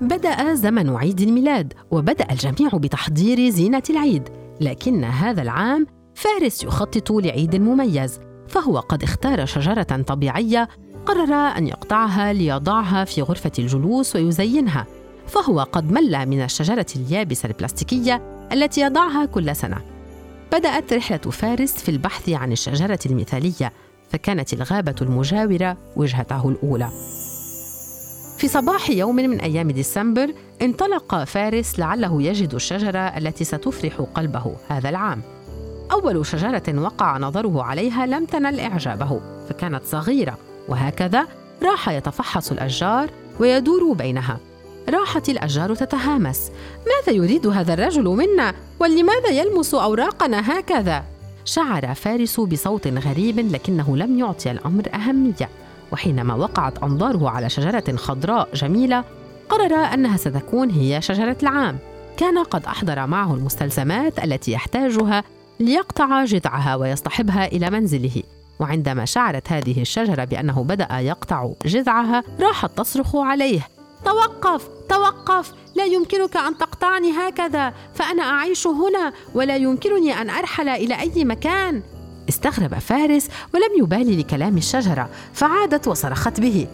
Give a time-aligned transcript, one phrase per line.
[0.00, 4.28] بدأ زمن عيد الميلاد وبدأ الجميع بتحضير زينة العيد.
[4.60, 10.68] لكن هذا العام فارس يخطط لعيد مميز فهو قد اختار شجرة طبيعية
[11.06, 14.86] قرر أن يقطعها ليضعها في غرفة الجلوس ويزينها.
[15.26, 19.76] فهو قد مل من الشجرة اليابسة البلاستيكية التي يضعها كل سنة.
[20.52, 23.72] بدأت رحلة فارس في البحث عن الشجرة المثالية
[24.10, 26.90] فكانت الغابة المجاورة وجهته الأولى.
[28.44, 34.88] في صباح يوم من أيام ديسمبر انطلق فارس لعله يجد الشجرة التي ستفرح قلبه هذا
[34.88, 35.22] العام.
[35.92, 41.26] أول شجرة وقع نظره عليها لم تنل إعجابه فكانت صغيرة وهكذا
[41.62, 44.38] راح يتفحص الأشجار ويدور بينها.
[44.88, 46.50] راحت الأشجار تتهامس
[46.86, 51.04] ماذا يريد هذا الرجل منا؟ ولماذا يلمس أوراقنا هكذا؟
[51.44, 55.48] شعر فارس بصوت غريب لكنه لم يعطي الأمر أهمية.
[55.92, 59.04] وحينما وقعت أنظاره على شجرة خضراء جميلة
[59.48, 61.78] قرر أنها ستكون هي شجرة العام.
[62.16, 65.24] كان قد أحضر معه المستلزمات التي يحتاجها
[65.60, 68.22] ليقطع جذعها ويصطحبها إلى منزله.
[68.60, 73.60] وعندما شعرت هذه الشجرة بأنه بدأ يقطع جذعها راحت تصرخ عليه.
[74.04, 74.68] توقف!
[74.88, 75.52] توقف!
[75.74, 77.72] لا يمكنك أن تقطعني هكذا!
[77.94, 81.82] فأنا أعيش هنا ولا يمكنني أن أرحل إلى أي مكان!
[82.28, 86.66] استغرب فارس ولم يبالي لكلام الشجرة فعادت وصرخت به.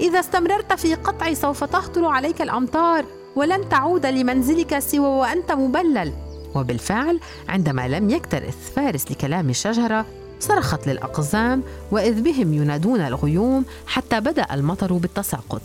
[0.00, 3.04] إذا استمررت في قطعي سوف تهطل عليك الأمطار
[3.36, 6.12] ولن تعود لمنزلك سوى وأنت مبلل.
[6.54, 10.06] وبالفعل عندما لم يكترث فارس لكلام الشجرة
[10.40, 15.62] صرخت للأقزام وإذ بهم ينادون الغيوم حتى بدأ المطر بالتساقط.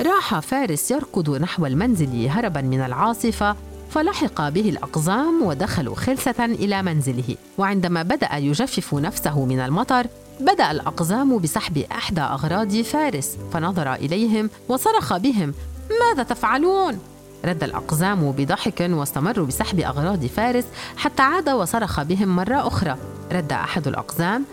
[0.00, 3.56] راح فارس يركض نحو المنزل هربا من العاصفة
[3.94, 7.36] فلحق به الأقزام ودخلوا خلسة إلى منزله.
[7.58, 10.06] وعندما بدأ يجفف نفسه من المطر
[10.40, 15.54] بدأ الأقزام بسحب إحدى أغراض فارس فنظر إليهم وصرخ بهم
[16.00, 16.98] ماذا تفعلون؟
[17.44, 20.64] رد الأقزام بضحك واستمروا بسحب أغراض فارس
[20.96, 22.96] حتى عاد وصرخ بهم مرة أخرى.
[23.32, 24.44] رد أحد الأقزام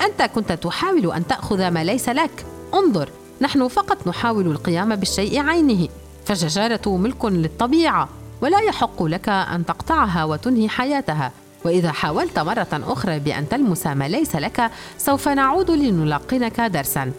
[0.00, 2.46] أنت كنت تحاول أن تأخذ ما ليس لك.
[2.74, 3.10] انظر
[3.40, 5.88] نحن فقط نحاول القيام بالشيء عينه.
[6.24, 8.08] فالشجرة ملك للطبيعة.
[8.40, 11.32] ولا يحق لك أن تقطعها وتنهي حياتها.
[11.64, 17.12] وإذا حاولت مرة أخرى بأن تلمس ما ليس لك سوف نعود لنلقنك درسا.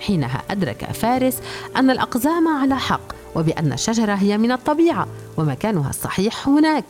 [0.00, 1.38] حينها أدرك فارس
[1.76, 5.06] أن الأقزام على حق وبأن الشجرة هي من الطبيعة
[5.36, 6.84] ومكانها الصحيح هناك.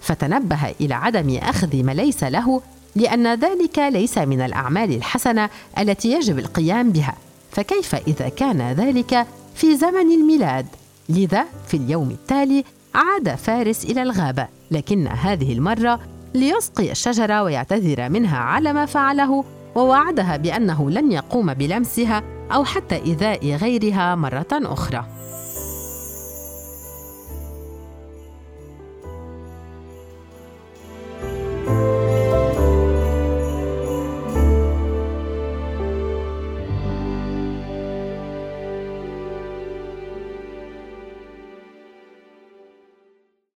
[0.00, 2.62] فتنبه إلى عدم أخذ ما ليس له
[2.96, 7.14] لأن ذلك ليس من الأعمال الحسنة التي يجب القيام بها.
[7.52, 10.66] فكيف إذا كان ذلك في زمن الميلاد؟
[11.08, 16.00] لذا في اليوم التالي عاد فارس إلى الغابة لكن هذه المرة
[16.34, 19.44] ليسقي الشجرة ويعتذر منها على ما فعله
[19.74, 22.22] ووعدها بأنه لن يقوم بلمسها
[22.52, 25.04] أو حتى إيذاء غيرها مرة أخرى.